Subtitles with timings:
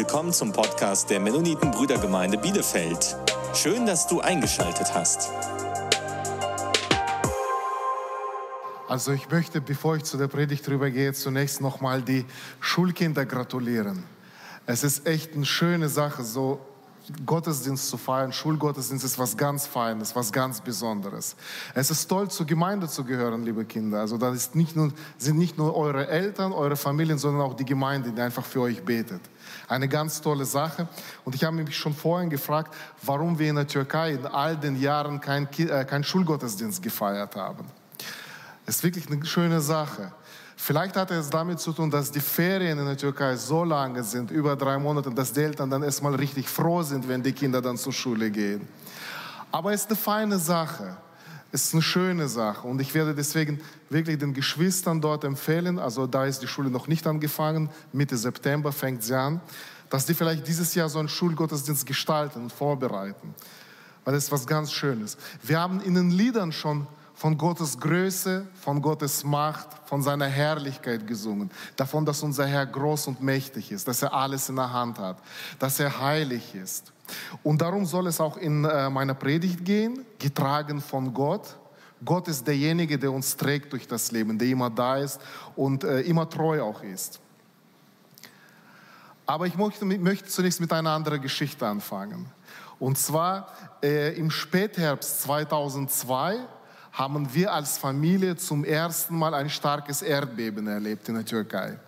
[0.00, 3.18] Willkommen zum Podcast der Mennoniten Brüdergemeinde Bielefeld.
[3.52, 5.28] Schön, dass du eingeschaltet hast.
[8.88, 12.24] Also ich möchte, bevor ich zu der Predigt rübergehe, zunächst nochmal die
[12.60, 14.04] Schulkinder gratulieren.
[14.64, 16.60] Es ist echt eine schöne Sache, so
[17.24, 21.34] Gottesdienst zu feiern, Schulgottesdienst ist was ganz Feines, was ganz Besonderes.
[21.74, 24.00] Es ist toll, zur Gemeinde zu gehören, liebe Kinder.
[24.00, 28.12] Also da nicht nur, sind nicht nur eure Eltern, eure Familien, sondern auch die Gemeinde,
[28.12, 29.20] die einfach für euch betet.
[29.66, 30.88] Eine ganz tolle Sache.
[31.24, 34.80] Und ich habe mich schon vorhin gefragt, warum wir in der Türkei in all den
[34.80, 37.64] Jahren kein, äh, kein Schulgottesdienst gefeiert haben.
[38.66, 40.12] Es ist wirklich eine schöne Sache.
[40.62, 44.30] Vielleicht hat es damit zu tun, dass die Ferien in der Türkei so lange sind,
[44.30, 47.78] über drei Monate, dass die Eltern dann erstmal richtig froh sind, wenn die Kinder dann
[47.78, 48.68] zur Schule gehen.
[49.50, 50.98] Aber es ist eine feine Sache.
[51.50, 56.06] Es ist eine schöne Sache und ich werde deswegen wirklich den Geschwistern dort empfehlen, also
[56.06, 59.40] da ist die Schule noch nicht angefangen, Mitte September fängt sie an,
[59.88, 63.34] dass die vielleicht dieses Jahr so einen Schulgottesdienst gestalten und vorbereiten,
[64.04, 65.16] weil es was ganz Schönes.
[65.42, 66.86] Wir haben in den Liedern schon
[67.20, 71.50] von Gottes Größe, von Gottes Macht, von seiner Herrlichkeit gesungen.
[71.76, 75.18] Davon, dass unser Herr groß und mächtig ist, dass er alles in der Hand hat,
[75.58, 76.94] dass er heilig ist.
[77.42, 81.58] Und darum soll es auch in äh, meiner Predigt gehen, getragen von Gott.
[82.02, 85.20] Gott ist derjenige, der uns trägt durch das Leben, der immer da ist
[85.56, 87.20] und äh, immer treu auch ist.
[89.26, 92.30] Aber ich möchte, möchte zunächst mit einer anderen Geschichte anfangen.
[92.78, 96.38] Und zwar äh, im Spätherbst 2002
[96.92, 101.78] haben wir als Familie zum ersten Mal ein starkes Erdbeben erlebt in der Türkei.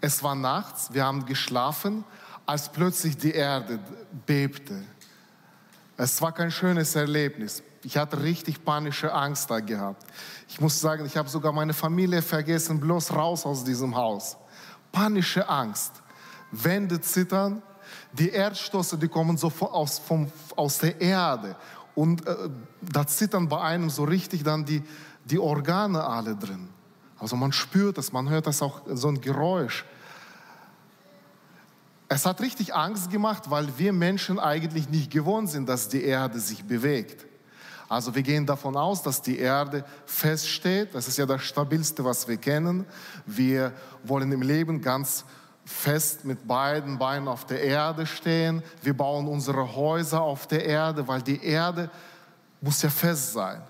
[0.00, 2.04] Es war nachts, wir haben geschlafen,
[2.46, 3.78] als plötzlich die Erde
[4.26, 4.82] bebte.
[5.96, 7.62] Es war kein schönes Erlebnis.
[7.82, 10.04] Ich hatte richtig panische Angst da gehabt.
[10.48, 14.36] Ich muss sagen, ich habe sogar meine Familie vergessen, bloß raus aus diesem Haus.
[14.92, 15.92] Panische Angst.
[16.50, 17.62] Wände zittern,
[18.12, 21.56] die Erdstoße, die kommen so aus, vom, aus der Erde
[21.98, 22.36] und äh,
[22.80, 24.84] da zittern bei einem so richtig dann die,
[25.24, 26.68] die Organe alle drin.
[27.18, 29.84] Also man spürt das, man hört das auch, so ein Geräusch.
[32.06, 36.38] Es hat richtig Angst gemacht, weil wir Menschen eigentlich nicht gewohnt sind, dass die Erde
[36.38, 37.26] sich bewegt.
[37.88, 40.94] Also wir gehen davon aus, dass die Erde feststeht.
[40.94, 42.86] Das ist ja das Stabilste, was wir kennen.
[43.26, 43.72] Wir
[44.04, 45.24] wollen im Leben ganz
[45.68, 48.62] fest mit beiden Beinen auf der Erde stehen.
[48.82, 51.90] Wir bauen unsere Häuser auf der Erde, weil die Erde
[52.60, 53.60] muss ja fest sein,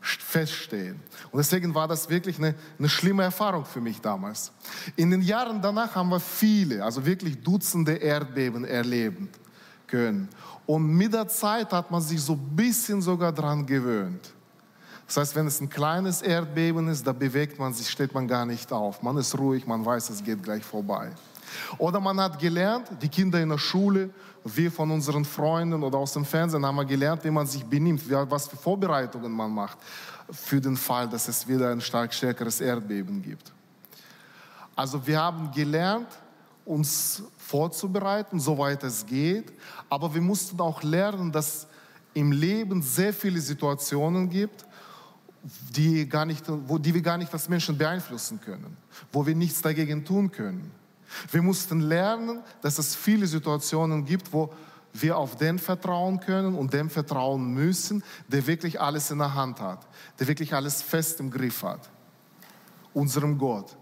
[0.00, 1.00] feststehen.
[1.30, 4.52] Und deswegen war das wirklich eine, eine schlimme Erfahrung für mich damals.
[4.96, 9.30] In den Jahren danach haben wir viele, also wirklich Dutzende Erdbeben erleben
[9.86, 10.28] können.
[10.66, 14.30] Und mit der Zeit hat man sich so ein bisschen sogar daran gewöhnt.
[15.06, 18.44] Das heißt, wenn es ein kleines Erdbeben ist, da bewegt man sich, steht man gar
[18.44, 19.02] nicht auf.
[19.02, 21.12] Man ist ruhig, man weiß, es geht gleich vorbei.
[21.78, 24.10] Oder man hat gelernt, die Kinder in der Schule,
[24.44, 28.02] wir von unseren Freunden oder aus dem Fernsehen haben wir gelernt, wie man sich benimmt,
[28.08, 29.78] was für Vorbereitungen man macht
[30.30, 33.52] für den Fall, dass es wieder ein stark stärkeres Erdbeben gibt.
[34.74, 36.08] Also wir haben gelernt,
[36.64, 39.52] uns vorzubereiten, soweit es geht,
[39.88, 41.66] aber wir mussten auch lernen, dass
[42.12, 44.66] im Leben sehr viele Situationen gibt,
[45.70, 48.76] die, gar nicht, wo, die wir gar nicht als Menschen beeinflussen können,
[49.12, 50.72] wo wir nichts dagegen tun können.
[51.30, 54.52] Wir mussten lernen, dass es viele Situationen gibt, wo
[54.92, 59.60] wir auf den vertrauen können und dem vertrauen müssen, der wirklich alles in der Hand
[59.60, 59.86] hat,
[60.18, 61.90] der wirklich alles fest im Griff hat.
[62.94, 63.76] Unserem Gott.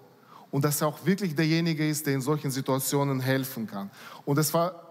[0.50, 3.90] Und dass er auch wirklich derjenige ist, der in solchen Situationen helfen kann.
[4.24, 4.83] Und es war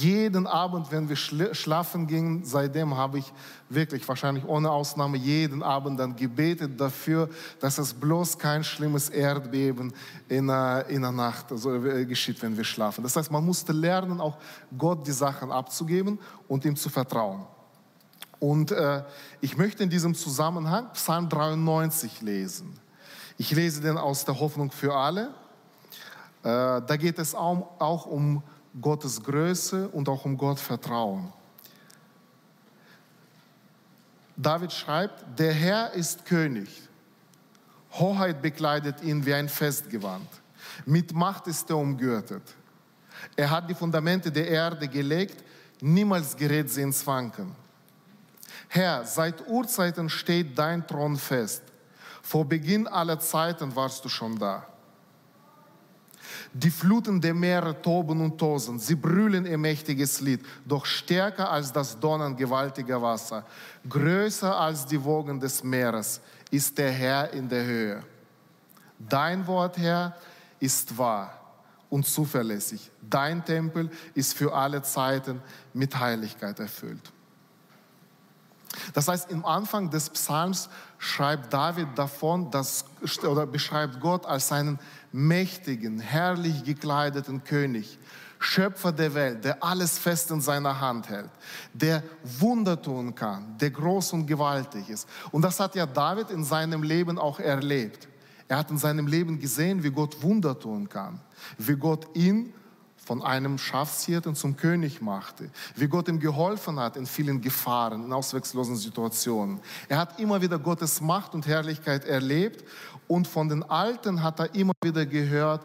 [0.00, 3.32] jeden Abend, wenn wir schlafen gingen, seitdem habe ich
[3.68, 7.28] wirklich wahrscheinlich ohne Ausnahme jeden Abend dann gebetet dafür,
[7.60, 9.92] dass es bloß kein schlimmes Erdbeben
[10.28, 10.48] in,
[10.88, 13.04] in der Nacht also, geschieht, wenn wir schlafen.
[13.04, 14.36] Das heißt, man musste lernen, auch
[14.76, 16.18] Gott die Sachen abzugeben
[16.48, 17.46] und ihm zu vertrauen.
[18.40, 19.02] Und äh,
[19.40, 22.78] ich möchte in diesem Zusammenhang Psalm 93 lesen.
[23.38, 25.28] Ich lese den aus der Hoffnung für alle.
[26.42, 28.42] Äh, da geht es auch, auch um
[28.80, 31.32] Gottes Größe und auch um Gott Vertrauen.
[34.36, 36.68] David schreibt, der Herr ist König.
[37.92, 40.28] Hoheit bekleidet ihn wie ein Festgewand.
[40.84, 42.42] Mit Macht ist er umgürtet.
[43.36, 45.44] Er hat die Fundamente der Erde gelegt,
[45.80, 47.54] niemals gerät sie ins Wanken.
[48.68, 51.62] Herr, seit Urzeiten steht dein Thron fest.
[52.22, 54.66] Vor Beginn aller Zeiten warst du schon da.
[56.56, 61.72] Die Fluten der Meere toben und tosen, sie brüllen ihr mächtiges Lied, doch stärker als
[61.72, 63.44] das Donnern gewaltiger Wasser,
[63.88, 66.20] größer als die Wogen des Meeres
[66.52, 68.04] ist der Herr in der Höhe.
[68.96, 70.16] Dein Wort, Herr,
[70.60, 71.40] ist wahr
[71.90, 72.88] und zuverlässig.
[73.02, 75.42] Dein Tempel ist für alle Zeiten
[75.72, 77.12] mit Heiligkeit erfüllt.
[78.92, 80.68] Das heißt, im Anfang des Psalms
[80.98, 82.84] schreibt David davon, dass,
[83.26, 84.78] oder beschreibt Gott als einen
[85.12, 87.98] mächtigen, herrlich gekleideten König,
[88.38, 91.30] Schöpfer der Welt, der alles fest in seiner Hand hält,
[91.72, 95.08] der Wunder tun kann, der groß und gewaltig ist.
[95.30, 98.08] Und das hat ja David in seinem Leben auch erlebt.
[98.46, 101.20] Er hat in seinem Leben gesehen, wie Gott Wunder tun kann,
[101.56, 102.52] wie Gott ihn
[103.04, 108.12] von einem Schafshirten zum König machte, wie Gott ihm geholfen hat in vielen Gefahren, in
[108.12, 109.60] ausweglosen Situationen.
[109.88, 112.64] Er hat immer wieder Gottes Macht und Herrlichkeit erlebt
[113.06, 115.62] und von den Alten hat er immer wieder gehört,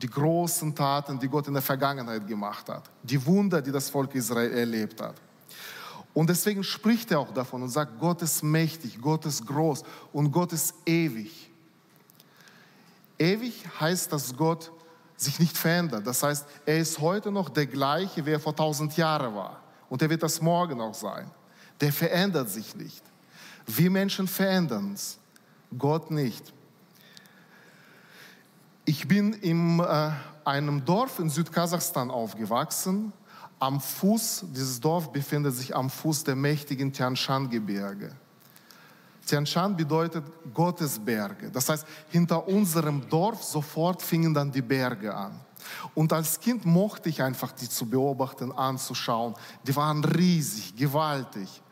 [0.00, 4.14] die großen Taten, die Gott in der Vergangenheit gemacht hat, die Wunder, die das Volk
[4.14, 5.14] Israel erlebt hat.
[6.12, 10.32] Und deswegen spricht er auch davon und sagt, Gott ist mächtig, Gott ist groß und
[10.32, 11.50] Gott ist ewig.
[13.18, 14.72] Ewig heißt, dass Gott
[15.20, 16.06] sich nicht verändert.
[16.06, 19.60] Das heißt, er ist heute noch der gleiche, wie er vor tausend Jahren war.
[19.88, 21.30] Und er wird das morgen auch sein.
[21.80, 23.02] Der verändert sich nicht.
[23.66, 25.18] Wir Menschen verändern uns,
[25.76, 26.52] Gott nicht.
[28.84, 30.10] Ich bin in äh,
[30.44, 33.12] einem Dorf in Südkasachstan aufgewachsen.
[33.58, 37.50] Am Fuß, dieses Dorf befindet sich am Fuß der mächtigen Tian Shan
[39.30, 39.44] Gebirge.
[39.44, 41.50] Tian Shan bedeutet Gottesberge.
[41.50, 45.40] Das heißt, hinter unserem Dorf sofort fingen dann die Berge an.
[45.94, 49.34] Und als Kind mochte ich einfach die zu beobachten, anzuschauen.
[49.66, 51.62] Die waren riesig, gewaltig.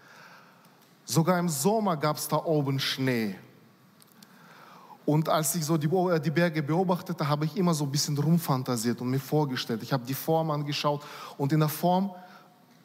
[1.05, 3.37] Sogar im Sommer gab es da oben Schnee.
[5.07, 5.89] Und als ich so die,
[6.21, 9.83] die, Berge beobachtete, habe ich immer so ein bisschen rumfantasiert und mir vorgestellt.
[9.83, 11.03] Ich habe die Form angeschaut
[11.39, 12.11] und in der Form,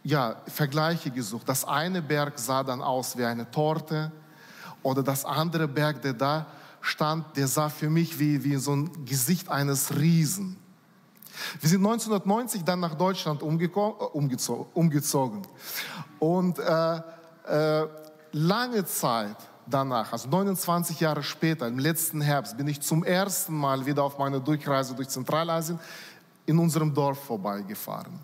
[0.06, 1.48] ja, Vergleiche gesucht.
[1.50, 4.12] Das eine Berg sah dann aus wie eine Torte,
[4.84, 6.46] oder das andere Berg, der da
[6.82, 10.58] stand, der sah für mich wie, wie so ein Gesicht eines Riesen.
[11.60, 15.42] Wir sind 1990 dann nach Deutschland umgezogen.
[16.20, 17.02] Und äh,
[17.48, 17.88] äh,
[18.34, 23.86] lange Zeit danach, also 29 Jahre später, im letzten Herbst, bin ich zum ersten Mal
[23.86, 25.80] wieder auf meiner Durchreise durch Zentralasien
[26.46, 28.20] in unserem Dorf vorbeigefahren.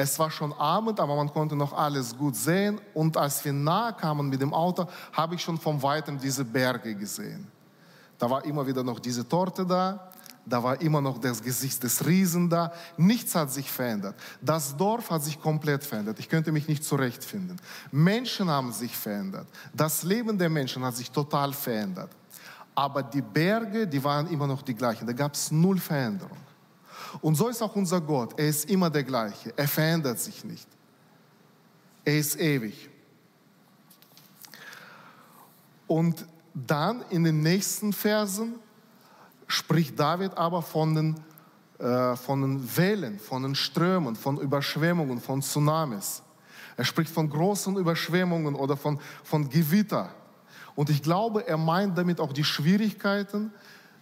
[0.00, 2.80] Es war schon Abend, aber man konnte noch alles gut sehen.
[2.94, 6.94] Und als wir nahe kamen mit dem Auto, habe ich schon von weitem diese Berge
[6.94, 7.48] gesehen.
[8.16, 10.12] Da war immer wieder noch diese Torte da,
[10.46, 12.72] da war immer noch das Gesicht des Riesen da.
[12.96, 14.14] Nichts hat sich verändert.
[14.40, 16.20] Das Dorf hat sich komplett verändert.
[16.20, 17.60] Ich könnte mich nicht zurechtfinden.
[17.90, 19.48] Menschen haben sich verändert.
[19.74, 22.10] Das Leben der Menschen hat sich total verändert.
[22.72, 25.08] Aber die Berge, die waren immer noch die gleichen.
[25.08, 26.47] Da gab es null Veränderung.
[27.20, 28.38] Und so ist auch unser Gott.
[28.38, 29.52] Er ist immer der gleiche.
[29.56, 30.68] Er verändert sich nicht.
[32.04, 32.88] Er ist ewig.
[35.86, 38.56] Und dann in den nächsten Versen
[39.46, 41.20] spricht David aber von den,
[41.78, 46.22] äh, von den Wellen, von den Strömen, von Überschwemmungen, von Tsunamis.
[46.76, 50.10] Er spricht von großen Überschwemmungen oder von, von Gewitter.
[50.74, 53.52] Und ich glaube, er meint damit auch die Schwierigkeiten,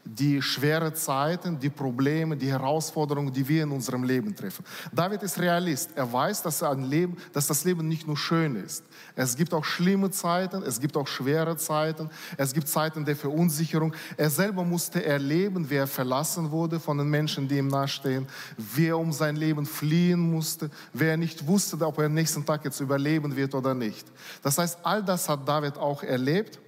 [0.06, 4.64] die schweren Zeiten, die Probleme, die Herausforderungen, die wir in unserem Leben treffen.
[4.93, 5.91] David ist Realist.
[5.97, 8.85] Er weiß, dass, ein Leben, dass das Leben nicht nur schön ist.
[9.17, 13.93] Es gibt auch schlimme Zeiten, es gibt auch schwere Zeiten, es gibt Zeiten der Verunsicherung.
[14.17, 18.87] Er selber musste erleben, wie er verlassen wurde von den Menschen, die ihm nahestehen, wie
[18.87, 22.64] er um sein Leben fliehen musste, wer er nicht wusste, ob er am nächsten Tag
[22.64, 24.07] jetzt überleben wird oder nicht.
[24.42, 26.61] Das heißt, all das hat David auch erlebt.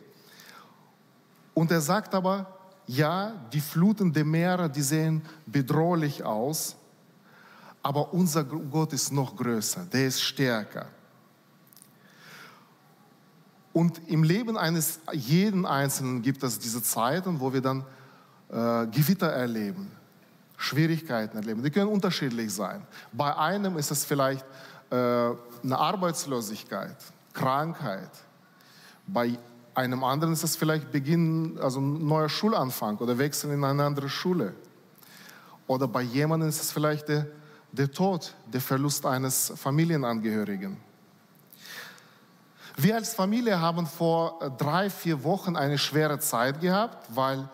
[1.55, 2.58] Und er sagt aber,
[2.89, 6.75] ja, die Fluten der Meere, die sehen bedrohlich aus,
[7.83, 10.87] aber unser Gott ist noch größer, der ist stärker.
[13.75, 17.85] Und im Leben eines jeden Einzelnen gibt es diese Zeiten, wo wir dann
[18.49, 19.91] äh, Gewitter erleben,
[20.57, 21.63] Schwierigkeiten erleben.
[21.63, 22.83] Die können unterschiedlich sein.
[23.13, 24.45] Bei einem ist es vielleicht
[24.91, 25.37] äh, eine
[25.79, 26.97] Arbeitslosigkeit,
[27.35, 28.11] Krankheit.
[29.07, 29.39] Bei
[29.79, 34.09] einem anderen ist es vielleicht Beginn, also ein neuer Schulanfang oder Wechsel in eine andere
[34.09, 34.55] Schule.
[35.69, 37.29] Oder bei jemandem ist es vielleicht der,
[37.71, 40.77] der Tod, der Verlust eines Familienangehörigen.
[42.77, 47.49] Wir als Familie haben vor drei, vier Wochen eine schwere Zeit gehabt, weil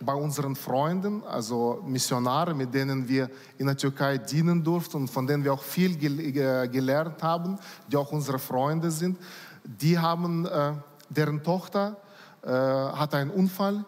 [0.00, 5.24] bei unseren Freunden, also Missionare, mit denen wir in der Türkei dienen durften und von
[5.24, 9.18] denen wir auch viel gelernt haben, die auch unsere Freunde sind,
[9.64, 10.72] die haben äh,
[11.08, 11.96] deren Tochter
[12.42, 13.84] äh, hatte einen Unfall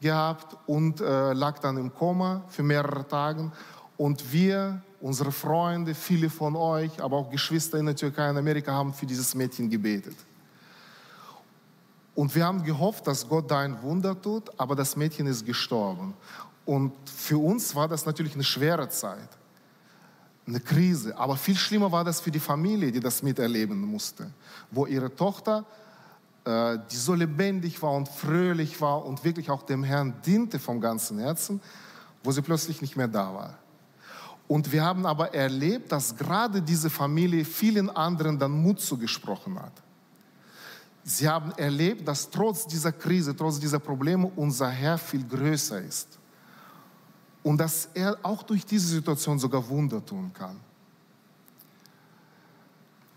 [0.00, 3.50] gehabt und äh, lag dann im Koma für mehrere Tage.
[3.96, 8.72] Und wir, unsere Freunde, viele von euch, aber auch Geschwister in der Türkei und Amerika
[8.72, 10.16] haben für dieses Mädchen gebetet.
[12.14, 16.14] Und wir haben gehofft, dass Gott da ein Wunder tut, aber das Mädchen ist gestorben.
[16.64, 19.28] Und für uns war das natürlich eine schwere Zeit,
[20.46, 21.16] eine Krise.
[21.16, 24.30] Aber viel schlimmer war das für die Familie, die das miterleben musste,
[24.70, 25.64] wo ihre Tochter,
[26.44, 31.18] die so lebendig war und fröhlich war und wirklich auch dem Herrn diente vom ganzen
[31.18, 31.60] Herzen,
[32.24, 33.58] wo sie plötzlich nicht mehr da war.
[34.48, 39.72] Und wir haben aber erlebt, dass gerade diese Familie vielen anderen dann Mut zugesprochen hat.
[41.04, 46.18] Sie haben erlebt, dass trotz dieser Krise, trotz dieser Probleme unser Herr viel größer ist.
[47.42, 50.60] Und dass er auch durch diese Situation sogar Wunder tun kann.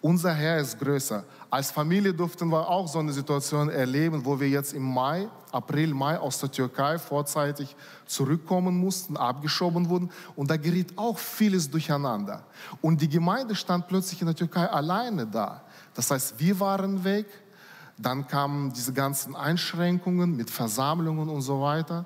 [0.05, 1.23] Unser Herr ist größer.
[1.49, 5.95] Als Familie durften wir auch so eine Situation erleben, wo wir jetzt im Mai, April,
[5.95, 10.11] Mai aus der Türkei vorzeitig zurückkommen mussten, abgeschoben wurden.
[10.35, 12.43] Und da geriet auch vieles durcheinander.
[12.83, 15.63] Und die Gemeinde stand plötzlich in der Türkei alleine da.
[15.95, 17.25] Das heißt, wir waren weg,
[17.97, 22.05] dann kamen diese ganzen Einschränkungen mit Versammlungen und so weiter.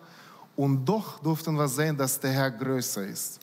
[0.55, 3.41] Und doch durften wir sehen, dass der Herr größer ist.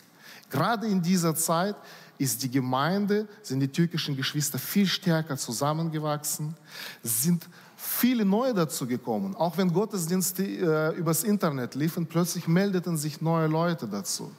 [0.50, 1.76] Gerade in dieser Zeit
[2.18, 6.54] ist die Gemeinde, sind die türkischen Geschwister viel stärker zusammengewachsen,
[7.02, 9.34] sind viele neue dazu gekommen.
[9.34, 14.30] Auch wenn Gottesdienste äh, übers Internet liefen, plötzlich meldeten sich neue Leute dazu.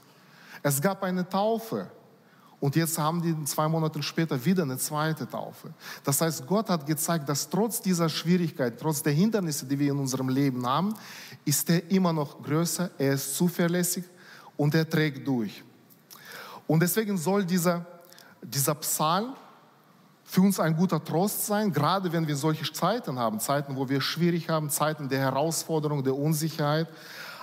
[0.63, 1.89] Es gab eine Taufe.
[2.59, 5.71] Und jetzt haben die zwei Monate später wieder eine zweite Taufe.
[6.03, 9.99] Das heißt, Gott hat gezeigt, dass trotz dieser Schwierigkeit, trotz der Hindernisse, die wir in
[9.99, 10.95] unserem Leben haben,
[11.45, 14.05] ist er immer noch größer, er ist zuverlässig
[14.55, 15.63] und er trägt durch.
[16.67, 17.85] Und deswegen soll dieser,
[18.41, 19.33] dieser Psalm
[20.23, 24.01] für uns ein guter Trost sein, gerade wenn wir solche Zeiten haben, Zeiten, wo wir
[24.01, 26.87] schwierig haben, Zeiten der Herausforderung, der Unsicherheit.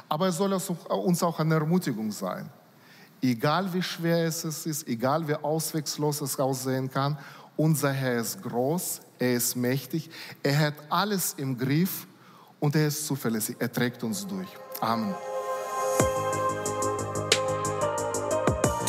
[0.08, 2.50] Aber es soll uns auch eine Ermutigung sein.
[3.22, 7.18] Egal wie schwer es ist, egal wie auswegslos es aussehen kann,
[7.56, 10.10] unser Herr ist groß, er ist mächtig,
[10.42, 12.06] er hat alles im Griff
[12.60, 14.48] und er ist zuverlässig, er trägt uns durch.
[14.80, 15.14] Amen.